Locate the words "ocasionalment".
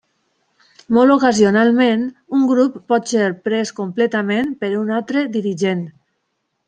1.15-2.07